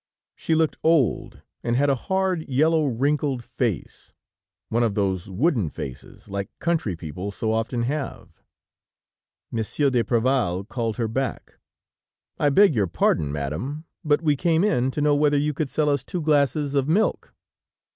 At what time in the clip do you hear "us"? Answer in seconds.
15.87-16.03